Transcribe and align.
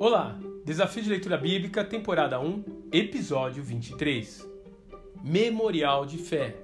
Olá, 0.00 0.38
Desafio 0.64 1.02
de 1.02 1.10
Leitura 1.10 1.36
Bíblica, 1.36 1.84
temporada 1.84 2.38
1, 2.38 2.62
episódio 2.92 3.64
23. 3.64 4.48
Memorial 5.24 6.06
de 6.06 6.18
Fé. 6.18 6.54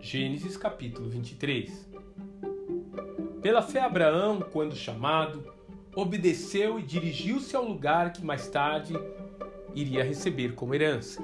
Gênesis 0.00 0.56
capítulo 0.56 1.08
23. 1.08 1.88
Pela 3.40 3.62
fé, 3.62 3.82
Abraão, 3.82 4.40
quando 4.40 4.74
chamado, 4.74 5.54
obedeceu 5.94 6.76
e 6.76 6.82
dirigiu-se 6.82 7.54
ao 7.54 7.64
lugar 7.64 8.12
que 8.12 8.24
mais 8.24 8.48
tarde 8.48 8.94
iria 9.72 10.02
receber 10.02 10.56
como 10.56 10.74
herança, 10.74 11.22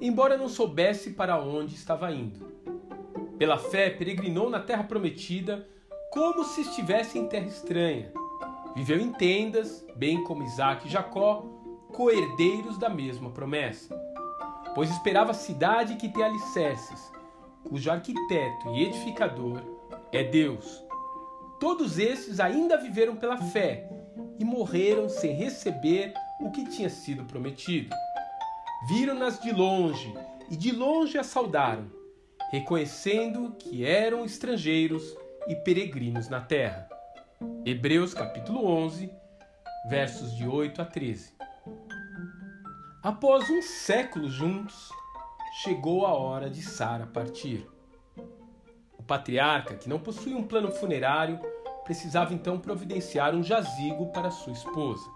embora 0.00 0.38
não 0.38 0.48
soubesse 0.48 1.10
para 1.10 1.38
onde 1.38 1.74
estava 1.74 2.10
indo. 2.10 2.40
Pela 3.38 3.58
fé, 3.58 3.90
peregrinou 3.90 4.48
na 4.48 4.60
terra 4.60 4.84
prometida 4.84 5.68
como 6.10 6.42
se 6.42 6.62
estivesse 6.62 7.18
em 7.18 7.28
terra 7.28 7.48
estranha. 7.48 8.17
Viveu 8.74 9.00
em 9.00 9.12
tendas, 9.12 9.84
bem 9.96 10.22
como 10.24 10.44
Isaac 10.44 10.86
e 10.86 10.90
Jacó, 10.90 11.44
coerdeiros 11.92 12.78
da 12.78 12.88
mesma 12.88 13.30
promessa. 13.30 13.98
Pois 14.74 14.90
esperava 14.90 15.32
a 15.32 15.34
cidade 15.34 15.96
que 15.96 16.08
tem 16.08 16.22
alicerces, 16.22 17.12
cujo 17.68 17.90
arquiteto 17.90 18.74
e 18.74 18.84
edificador 18.84 19.62
é 20.12 20.22
Deus. 20.22 20.84
Todos 21.58 21.98
esses 21.98 22.38
ainda 22.38 22.76
viveram 22.76 23.16
pela 23.16 23.36
fé 23.36 23.88
e 24.38 24.44
morreram 24.44 25.08
sem 25.08 25.34
receber 25.34 26.12
o 26.40 26.50
que 26.50 26.68
tinha 26.68 26.88
sido 26.88 27.24
prometido. 27.24 27.94
Viram-nas 28.88 29.40
de 29.40 29.50
longe 29.50 30.14
e 30.48 30.56
de 30.56 30.70
longe 30.70 31.18
as 31.18 31.26
saudaram, 31.26 31.90
reconhecendo 32.52 33.56
que 33.58 33.84
eram 33.84 34.24
estrangeiros 34.24 35.16
e 35.48 35.56
peregrinos 35.56 36.28
na 36.28 36.40
terra. 36.40 36.88
Hebreus 37.64 38.14
capítulo 38.14 38.66
11, 38.66 39.12
versos 39.88 40.36
de 40.36 40.44
8 40.44 40.82
a 40.82 40.84
13. 40.84 41.32
Após 43.00 43.48
um 43.48 43.62
século 43.62 44.28
juntos, 44.28 44.90
chegou 45.62 46.04
a 46.04 46.12
hora 46.12 46.50
de 46.50 46.60
Sara 46.60 47.06
partir. 47.06 47.64
O 48.98 49.02
patriarca, 49.04 49.76
que 49.76 49.88
não 49.88 50.00
possuía 50.00 50.36
um 50.36 50.42
plano 50.42 50.72
funerário, 50.72 51.38
precisava 51.84 52.34
então 52.34 52.58
providenciar 52.58 53.34
um 53.36 53.42
jazigo 53.42 54.10
para 54.10 54.32
sua 54.32 54.52
esposa. 54.52 55.08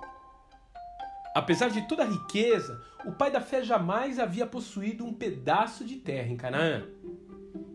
Apesar 1.34 1.70
de 1.70 1.88
toda 1.88 2.04
a 2.04 2.08
riqueza, 2.08 2.80
o 3.04 3.10
pai 3.10 3.32
da 3.32 3.40
fé 3.40 3.64
jamais 3.64 4.20
havia 4.20 4.46
possuído 4.46 5.04
um 5.04 5.12
pedaço 5.12 5.84
de 5.84 5.96
terra 5.96 6.28
em 6.28 6.36
Canaã. 6.36 6.86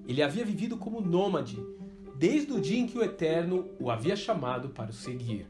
Ele 0.08 0.23
havia 0.23 0.45
vivido 0.45 0.78
como 0.78 1.02
nômade 1.02 1.58
desde 2.18 2.52
o 2.52 2.60
dia 2.60 2.80
em 2.80 2.88
que 2.88 2.98
o 2.98 3.04
Eterno 3.04 3.70
o 3.80 3.92
havia 3.92 4.16
chamado 4.16 4.70
para 4.70 4.90
o 4.90 4.94
seguir. 4.94 5.48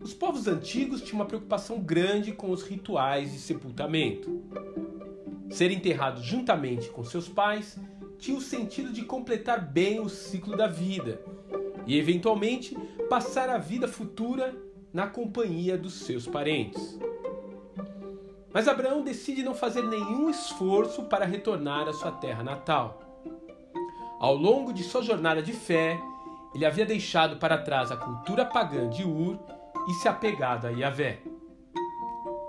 Os 0.00 0.12
povos 0.12 0.48
antigos 0.48 1.00
tinham 1.00 1.20
uma 1.20 1.26
preocupação 1.26 1.78
grande 1.80 2.32
com 2.32 2.50
os 2.50 2.62
rituais 2.62 3.32
de 3.32 3.38
sepultamento. 3.38 4.42
Ser 5.48 5.70
enterrado 5.70 6.20
juntamente 6.20 6.90
com 6.90 7.04
seus 7.04 7.28
pais 7.28 7.78
tinha 8.18 8.36
o 8.36 8.40
sentido 8.40 8.92
de 8.92 9.02
completar 9.02 9.64
bem 9.64 10.00
o 10.00 10.08
ciclo 10.08 10.56
da 10.56 10.66
vida 10.66 11.22
e, 11.86 11.96
eventualmente, 11.96 12.76
passar 13.08 13.48
a 13.48 13.58
vida 13.58 13.86
futura 13.86 14.54
na 14.92 15.06
companhia 15.06 15.78
dos 15.78 16.00
seus 16.00 16.26
parentes. 16.26 16.98
Mas 18.52 18.66
Abraão 18.68 19.02
decide 19.02 19.42
não 19.42 19.54
fazer 19.54 19.82
nenhum 19.82 20.28
esforço 20.28 21.04
para 21.04 21.24
retornar 21.24 21.88
à 21.88 21.92
sua 21.92 22.12
terra 22.12 22.42
natal. 22.42 23.13
Ao 24.18 24.34
longo 24.34 24.72
de 24.72 24.82
sua 24.82 25.02
jornada 25.02 25.42
de 25.42 25.52
fé, 25.52 25.98
ele 26.54 26.64
havia 26.64 26.86
deixado 26.86 27.36
para 27.36 27.58
trás 27.58 27.90
a 27.90 27.96
cultura 27.96 28.44
pagã 28.44 28.88
de 28.88 29.04
Ur 29.04 29.38
e 29.88 29.94
se 29.94 30.08
apegado 30.08 30.66
a 30.66 30.70
Yahvé. 30.70 31.18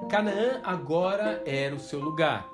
Canaã 0.10 0.62
agora 0.64 1.42
era 1.46 1.76
o 1.76 1.80
seu 1.80 2.00
lugar, 2.00 2.48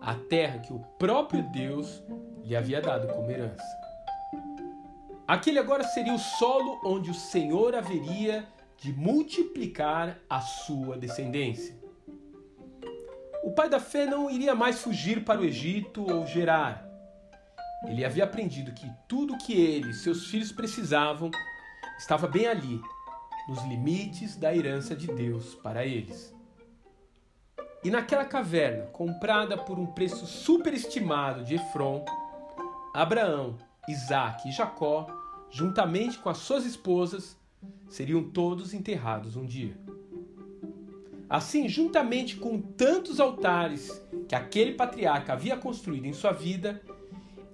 a 0.00 0.14
terra 0.14 0.60
que 0.60 0.72
o 0.72 0.78
próprio 0.98 1.42
Deus 1.50 2.02
lhe 2.44 2.54
havia 2.54 2.80
dado 2.80 3.08
como 3.08 3.30
herança. 3.30 3.64
Aquele 5.26 5.58
agora 5.58 5.82
seria 5.82 6.14
o 6.14 6.18
solo 6.18 6.80
onde 6.84 7.10
o 7.10 7.14
Senhor 7.14 7.74
haveria 7.74 8.46
de 8.78 8.92
multiplicar 8.92 10.18
a 10.30 10.40
sua 10.40 10.96
descendência. 10.96 11.74
O 13.42 13.50
pai 13.50 13.68
da 13.68 13.80
fé 13.80 14.06
não 14.06 14.30
iria 14.30 14.54
mais 14.54 14.80
fugir 14.80 15.24
para 15.24 15.40
o 15.40 15.44
Egito 15.44 16.06
ou 16.08 16.26
Gerar. 16.26 16.85
Ele 17.86 18.04
havia 18.04 18.24
aprendido 18.24 18.72
que 18.72 18.90
tudo 19.08 19.34
o 19.34 19.38
que 19.38 19.52
ele 19.52 19.90
e 19.90 19.94
seus 19.94 20.26
filhos 20.26 20.52
precisavam 20.52 21.30
estava 21.98 22.26
bem 22.26 22.46
ali, 22.46 22.80
nos 23.48 23.62
limites 23.64 24.36
da 24.36 24.54
herança 24.54 24.94
de 24.94 25.06
Deus 25.06 25.54
para 25.54 25.86
eles. 25.86 26.34
E 27.84 27.90
naquela 27.90 28.24
caverna, 28.24 28.86
comprada 28.86 29.56
por 29.56 29.78
um 29.78 29.86
preço 29.86 30.26
superestimado 30.26 31.44
de 31.44 31.54
Efron, 31.54 32.04
Abraão, 32.92 33.56
Isaac 33.88 34.48
e 34.48 34.52
Jacó, 34.52 35.06
juntamente 35.50 36.18
com 36.18 36.28
as 36.28 36.38
suas 36.38 36.64
esposas, 36.64 37.36
seriam 37.88 38.24
todos 38.24 38.74
enterrados 38.74 39.36
um 39.36 39.46
dia. 39.46 39.76
Assim, 41.28 41.68
juntamente 41.68 42.36
com 42.36 42.60
tantos 42.60 43.20
altares 43.20 44.02
que 44.28 44.34
aquele 44.34 44.74
patriarca 44.74 45.32
havia 45.32 45.56
construído 45.56 46.06
em 46.06 46.12
sua 46.12 46.32
vida, 46.32 46.80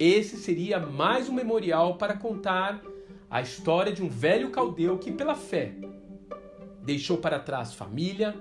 esse 0.02 0.36
seria 0.36 0.80
mais 0.80 1.28
um 1.28 1.32
memorial 1.32 1.96
para 1.96 2.16
contar 2.16 2.82
a 3.30 3.40
história 3.40 3.92
de 3.92 4.02
um 4.02 4.08
velho 4.08 4.50
caldeu 4.50 4.98
que, 4.98 5.12
pela 5.12 5.36
fé, 5.36 5.72
deixou 6.82 7.18
para 7.18 7.38
trás 7.38 7.72
família, 7.72 8.34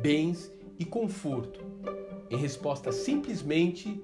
bens 0.00 0.50
e 0.78 0.84
conforto, 0.84 1.60
em 2.30 2.38
resposta 2.38 2.90
simplesmente 2.90 4.02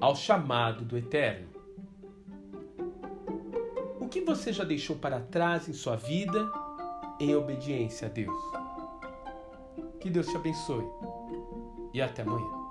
ao 0.00 0.14
chamado 0.14 0.84
do 0.84 0.96
Eterno. 0.96 1.48
O 3.98 4.06
que 4.06 4.20
você 4.20 4.52
já 4.52 4.62
deixou 4.62 4.94
para 4.94 5.18
trás 5.18 5.68
em 5.68 5.72
sua 5.72 5.96
vida 5.96 6.48
em 7.18 7.34
obediência 7.34 8.06
a 8.06 8.10
Deus? 8.10 8.40
Que 9.98 10.08
Deus 10.08 10.28
te 10.28 10.36
abençoe 10.36 10.86
e 11.92 12.00
até 12.00 12.22
amanhã. 12.22 12.61